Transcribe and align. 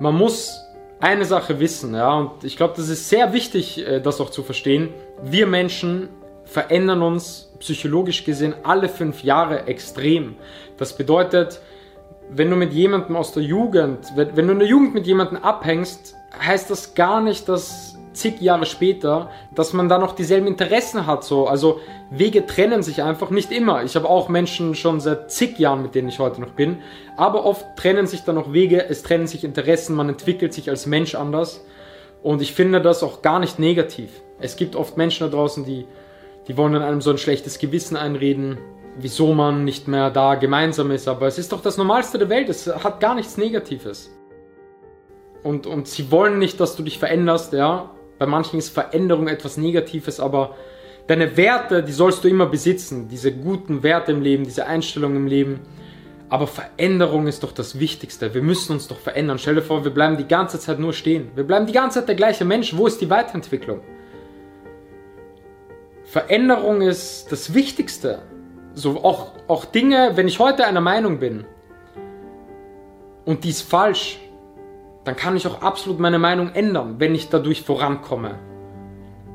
man 0.00 0.16
muss 0.16 0.66
eine 0.98 1.24
Sache 1.24 1.60
wissen, 1.60 1.94
ja, 1.94 2.12
und 2.14 2.44
ich 2.44 2.56
glaube, 2.56 2.74
das 2.76 2.88
ist 2.88 3.08
sehr 3.08 3.32
wichtig, 3.32 3.86
äh, 3.86 4.00
das 4.00 4.20
auch 4.20 4.30
zu 4.30 4.42
verstehen. 4.42 4.90
Wir 5.22 5.46
Menschen 5.46 6.08
verändern 6.44 7.02
uns 7.02 7.52
psychologisch 7.60 8.24
gesehen 8.24 8.54
alle 8.64 8.88
fünf 8.88 9.22
Jahre 9.22 9.66
extrem. 9.66 10.36
Das 10.78 10.96
bedeutet, 10.96 11.60
wenn 12.30 12.50
du 12.50 12.56
mit 12.56 12.72
jemandem 12.72 13.16
aus 13.16 13.32
der 13.32 13.42
Jugend, 13.42 13.98
wenn 14.16 14.46
du 14.46 14.52
in 14.52 14.58
der 14.58 14.68
Jugend 14.68 14.94
mit 14.94 15.06
jemandem 15.06 15.38
abhängst, 15.38 16.14
heißt 16.44 16.70
das 16.70 16.94
gar 16.94 17.20
nicht, 17.20 17.48
dass 17.48 17.96
zig 18.12 18.40
Jahre 18.40 18.66
später, 18.66 19.30
dass 19.54 19.72
man 19.72 19.88
da 19.88 19.98
noch 19.98 20.14
dieselben 20.14 20.46
Interessen 20.46 21.06
hat. 21.06 21.24
So. 21.24 21.46
Also 21.46 21.80
Wege 22.10 22.46
trennen 22.46 22.82
sich 22.82 23.02
einfach 23.02 23.30
nicht 23.30 23.52
immer. 23.52 23.84
Ich 23.84 23.96
habe 23.96 24.08
auch 24.08 24.28
Menschen 24.28 24.74
schon 24.74 25.00
seit 25.00 25.30
zig 25.30 25.58
Jahren, 25.58 25.82
mit 25.82 25.94
denen 25.94 26.08
ich 26.08 26.18
heute 26.18 26.40
noch 26.40 26.50
bin. 26.50 26.78
Aber 27.16 27.44
oft 27.44 27.64
trennen 27.76 28.06
sich 28.06 28.22
dann 28.22 28.34
noch 28.34 28.52
Wege, 28.52 28.88
es 28.88 29.02
trennen 29.02 29.26
sich 29.26 29.44
Interessen, 29.44 29.94
man 29.94 30.08
entwickelt 30.08 30.52
sich 30.52 30.68
als 30.70 30.86
Mensch 30.86 31.14
anders. 31.14 31.64
Und 32.22 32.42
ich 32.42 32.52
finde 32.52 32.80
das 32.80 33.02
auch 33.02 33.22
gar 33.22 33.38
nicht 33.38 33.58
negativ. 33.58 34.10
Es 34.40 34.56
gibt 34.56 34.76
oft 34.76 34.96
Menschen 34.96 35.30
da 35.30 35.34
draußen, 35.34 35.64
die, 35.64 35.86
die 36.48 36.56
wollen 36.56 36.72
dann 36.72 36.82
einem 36.82 37.00
so 37.00 37.10
ein 37.10 37.18
schlechtes 37.18 37.58
Gewissen 37.58 37.96
einreden, 37.96 38.58
wieso 38.98 39.34
man 39.34 39.64
nicht 39.64 39.88
mehr 39.88 40.10
da 40.10 40.34
gemeinsam 40.34 40.90
ist. 40.90 41.08
Aber 41.08 41.26
es 41.26 41.38
ist 41.38 41.52
doch 41.52 41.62
das 41.62 41.76
Normalste 41.76 42.18
der 42.18 42.28
Welt. 42.28 42.48
Es 42.48 42.66
hat 42.66 43.00
gar 43.00 43.14
nichts 43.14 43.36
Negatives. 43.36 44.10
Und, 45.42 45.66
und 45.66 45.88
sie 45.88 46.10
wollen 46.10 46.38
nicht, 46.38 46.60
dass 46.60 46.76
du 46.76 46.82
dich 46.82 46.98
veränderst, 46.98 47.52
ja. 47.52 47.90
Bei 48.20 48.26
manchen 48.26 48.58
ist 48.58 48.68
Veränderung 48.68 49.28
etwas 49.28 49.56
Negatives, 49.56 50.20
aber 50.20 50.54
deine 51.06 51.38
Werte, 51.38 51.82
die 51.82 51.92
sollst 51.92 52.22
du 52.22 52.28
immer 52.28 52.44
besitzen. 52.44 53.08
Diese 53.08 53.32
guten 53.32 53.82
Werte 53.82 54.12
im 54.12 54.20
Leben, 54.20 54.44
diese 54.44 54.66
Einstellung 54.66 55.16
im 55.16 55.26
Leben. 55.26 55.60
Aber 56.28 56.46
Veränderung 56.46 57.26
ist 57.28 57.42
doch 57.42 57.52
das 57.52 57.80
Wichtigste. 57.80 58.34
Wir 58.34 58.42
müssen 58.42 58.72
uns 58.72 58.88
doch 58.88 58.98
verändern. 58.98 59.38
Stell 59.38 59.54
dir 59.54 59.62
vor, 59.62 59.84
wir 59.84 59.90
bleiben 59.90 60.18
die 60.18 60.28
ganze 60.28 60.60
Zeit 60.60 60.78
nur 60.78 60.92
stehen. 60.92 61.30
Wir 61.34 61.44
bleiben 61.44 61.64
die 61.64 61.72
ganze 61.72 62.00
Zeit 62.00 62.08
der 62.08 62.14
gleiche 62.14 62.44
Mensch. 62.44 62.76
Wo 62.76 62.86
ist 62.86 63.00
die 63.00 63.08
Weiterentwicklung? 63.08 63.80
Veränderung 66.04 66.82
ist 66.82 67.32
das 67.32 67.54
Wichtigste. 67.54 68.20
So 68.74 69.02
auch, 69.02 69.32
auch 69.48 69.64
Dinge, 69.64 70.10
wenn 70.16 70.28
ich 70.28 70.38
heute 70.38 70.66
einer 70.66 70.82
Meinung 70.82 71.20
bin 71.20 71.46
und 73.24 73.44
die 73.44 73.48
ist 73.48 73.62
falsch, 73.62 74.18
dann 75.10 75.16
kann 75.16 75.36
ich 75.36 75.44
auch 75.44 75.60
absolut 75.60 75.98
meine 75.98 76.20
Meinung 76.20 76.50
ändern, 76.54 76.94
wenn 76.98 77.16
ich 77.16 77.28
dadurch 77.28 77.62
vorankomme. 77.62 78.36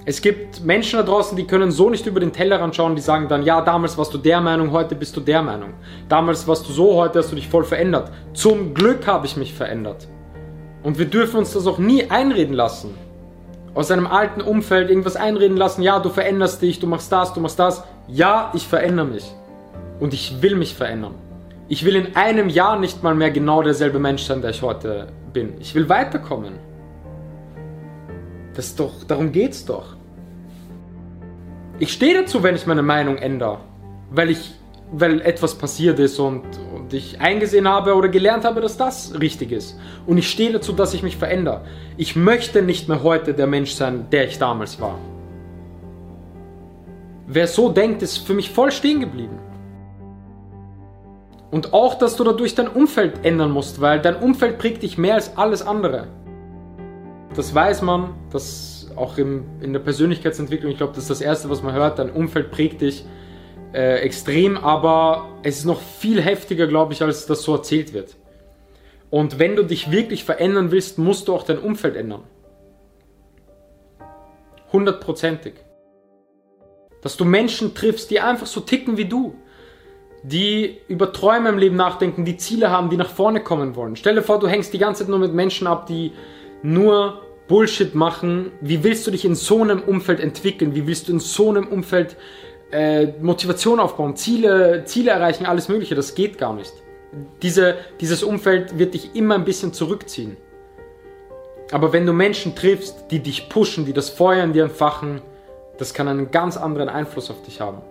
Es 0.06 0.22
gibt 0.22 0.64
Menschen 0.64 0.96
da 1.00 1.04
draußen, 1.04 1.36
die 1.36 1.46
können 1.48 1.70
so 1.70 1.90
nicht 1.90 2.06
über 2.06 2.22
den 2.22 2.32
Tellerrand 2.32 2.78
schauen, 2.78 2.96
die 2.96 3.02
sagen 3.02 3.28
dann, 3.28 3.44
ja, 3.44 3.60
damals 3.60 3.98
warst 3.98 4.14
du 4.14 4.18
der 4.18 4.40
Meinung, 4.40 4.72
heute 4.72 4.96
bist 4.96 5.18
du 5.18 5.20
der 5.20 5.42
Meinung. 5.42 5.74
Damals 6.08 6.48
warst 6.48 6.66
du 6.70 6.72
so, 6.72 6.96
heute 6.96 7.20
hast 7.20 7.34
du 7.34 7.36
dich 7.36 7.50
voll 7.50 7.66
verändert. 7.66 8.10
Zum 8.34 8.74
Glück 8.74 9.06
habe 9.06 9.26
ich 9.26 9.36
mich 9.36 9.54
verändert. 9.54 10.08
Und 10.82 10.98
wir 10.98 11.08
dürfen 11.08 11.40
uns 11.40 11.52
das 11.52 11.68
auch 11.68 11.78
nie 11.78 12.10
einreden 12.10 12.56
lassen. 12.56 12.94
Aus 13.74 13.92
einem 13.92 14.08
alten 14.08 14.40
Umfeld 14.40 14.90
irgendwas 14.90 15.18
einreden 15.18 15.58
lassen, 15.58 15.82
ja, 15.82 16.00
du 16.00 16.08
veränderst 16.08 16.62
dich, 16.62 16.80
du 16.80 16.88
machst 16.88 17.12
das, 17.12 17.34
du 17.34 17.42
machst 17.42 17.60
das. 17.60 17.84
Ja, 18.08 18.50
ich 18.54 18.66
verändere 18.66 19.08
mich. 19.08 19.30
Und 20.00 20.14
ich 20.14 20.42
will 20.42 20.56
mich 20.56 20.74
verändern. 20.74 21.16
Ich 21.68 21.84
will 21.84 21.98
in 21.98 22.16
einem 22.16 22.48
Jahr 22.48 22.80
nicht 22.80 23.04
mal 23.04 23.14
mehr 23.14 23.32
genau 23.32 23.62
derselbe 23.62 24.00
Mensch 24.00 24.24
sein, 24.24 24.42
der 24.42 24.52
ich 24.52 24.62
heute 24.62 25.08
bin. 25.36 25.54
Ich 25.60 25.76
will 25.76 25.88
weiterkommen. 25.90 26.54
Das 28.56 28.68
ist 28.68 28.80
doch, 28.80 29.04
darum 29.04 29.32
geht's 29.32 29.66
doch. 29.66 29.98
Ich 31.78 31.92
stehe 31.92 32.22
dazu, 32.22 32.42
wenn 32.42 32.56
ich 32.56 32.66
meine 32.66 32.82
Meinung 32.82 33.18
ändere, 33.18 33.60
weil 34.10 34.30
ich, 34.30 34.54
weil 34.92 35.20
etwas 35.22 35.56
passiert 35.56 36.00
ist 36.00 36.18
und, 36.20 36.44
und 36.74 36.94
ich 36.94 37.20
eingesehen 37.20 37.68
habe 37.68 37.96
oder 37.96 38.08
gelernt 38.08 38.46
habe, 38.46 38.62
dass 38.62 38.78
das 38.78 39.20
richtig 39.20 39.52
ist. 39.52 39.78
Und 40.08 40.18
ich 40.18 40.30
stehe 40.30 40.54
dazu, 40.54 40.72
dass 40.72 40.94
ich 40.94 41.04
mich 41.04 41.18
verändere. 41.18 41.66
Ich 41.98 42.16
möchte 42.16 42.62
nicht 42.62 42.88
mehr 42.88 43.04
heute 43.04 43.34
der 43.34 43.48
Mensch 43.48 43.72
sein, 43.72 44.08
der 44.12 44.28
ich 44.28 44.40
damals 44.40 44.80
war. 44.80 44.98
Wer 47.28 47.48
so 47.48 47.70
denkt, 47.70 48.02
ist 48.04 48.20
für 48.20 48.34
mich 48.34 48.52
voll 48.52 48.72
stehen 48.72 49.02
geblieben. 49.02 49.38
Und 51.52 51.74
auch, 51.74 51.96
dass 51.96 52.16
du 52.16 52.24
dadurch 52.24 52.56
dein 52.56 52.68
Umfeld 52.68 53.24
ändern 53.24 53.52
musst, 53.52 53.80
weil 53.82 54.02
dein 54.02 54.16
Umfeld 54.16 54.58
prägt 54.58 54.84
dich 54.84 54.98
mehr 54.98 55.16
als 55.16 55.38
alles 55.38 55.62
andere. 55.62 56.08
Das 57.36 57.54
weiß 57.54 57.82
man, 57.82 58.16
das 58.32 58.92
auch 58.96 59.18
im, 59.18 59.46
in 59.62 59.74
der 59.74 59.80
Persönlichkeitsentwicklung, 59.80 60.72
ich 60.72 60.78
glaube, 60.78 60.94
das 60.94 61.04
ist 61.04 61.10
das 61.10 61.22
Erste, 61.22 61.50
was 61.50 61.62
man 61.62 61.74
hört, 61.74 62.00
dein 62.00 62.10
Umfeld 62.10 62.52
prägt 62.52 62.82
dich 62.82 63.06
äh, 63.74 64.00
extrem, 64.00 64.58
aber 64.58 65.28
es 65.44 65.60
ist 65.60 65.66
noch 65.66 65.82
viel 65.82 66.22
heftiger, 66.22 66.68
glaube 66.68 66.94
ich, 66.94 67.02
als 67.02 67.26
das 67.26 67.44
so 67.44 67.54
erzählt 67.54 67.94
wird. 67.94 68.16
Und 69.10 69.38
wenn 69.40 69.56
du 69.56 69.64
dich 69.64 69.92
wirklich 69.92 70.24
verändern 70.24 70.72
willst, 70.72 70.98
musst 70.98 71.28
du 71.28 71.34
auch 71.34 71.44
dein 71.44 71.60
Umfeld 71.60 71.96
ändern. 71.96 72.24
Hundertprozentig. 74.72 75.54
Dass 77.02 77.18
du 77.18 77.26
Menschen 77.26 77.76
triffst, 77.76 78.10
die 78.12 78.20
einfach 78.20 78.48
so 78.48 78.62
ticken 78.62 78.98
wie 78.98 79.06
du 79.06 79.36
die 80.28 80.78
über 80.88 81.14
Träume 81.14 81.50
im 81.50 81.58
Leben 81.58 81.76
nachdenken, 81.76 82.26
die 82.26 82.38
Ziele 82.38 82.72
haben, 82.72 82.90
die 82.90 82.98
nach 82.98 83.10
vorne 83.10 83.42
kommen 83.42 83.76
wollen. 83.76 83.96
Stell 83.96 84.16
dir 84.16 84.24
vor, 84.24 84.40
du 84.40 84.48
hängst 84.48 84.74
die 84.74 84.80
ganze 84.80 85.04
Zeit 85.04 85.10
nur 85.10 85.20
mit 85.20 85.34
Menschen 85.34 85.68
ab, 85.68 85.86
die 85.86 86.14
nur 86.64 87.22
Bullshit 87.48 87.94
machen. 87.94 88.52
Wie 88.60 88.84
willst 88.84 89.06
du 89.06 89.12
dich 89.12 89.24
in 89.24 89.36
so 89.36 89.62
einem 89.62 89.82
Umfeld 89.82 90.20
entwickeln? 90.20 90.74
Wie 90.74 90.88
willst 90.88 91.08
du 91.08 91.14
in 91.14 91.20
so 91.20 91.50
einem 91.50 91.68
Umfeld 91.68 92.16
äh, 92.72 93.08
Motivation 93.22 93.80
aufbauen, 93.80 94.16
Ziele, 94.16 94.84
Ziele 94.86 95.12
erreichen, 95.12 95.46
alles 95.46 95.70
Mögliche? 95.70 95.94
Das 95.94 96.16
geht 96.16 96.40
gar 96.40 96.54
nicht. 96.54 96.74
Diese, 97.44 97.76
dieses 98.02 98.24
Umfeld 98.24 98.80
wird 98.80 98.96
dich 98.96 99.16
immer 99.16 99.36
ein 99.36 99.46
bisschen 99.46 99.74
zurückziehen. 99.74 100.38
Aber 101.72 101.94
wenn 101.94 102.06
du 102.06 102.14
Menschen 102.14 102.56
triffst, 102.56 103.12
die 103.12 103.20
dich 103.20 103.48
pushen, 103.50 103.86
die 103.86 103.94
das 103.94 104.10
Feuer 104.10 104.44
in 104.44 104.54
dir 104.54 104.64
entfachen, 104.64 105.22
das 105.78 105.94
kann 105.94 106.08
einen 106.08 106.32
ganz 106.32 106.58
anderen 106.58 106.90
Einfluss 106.90 107.30
auf 107.30 107.42
dich 107.44 107.62
haben. 107.62 107.82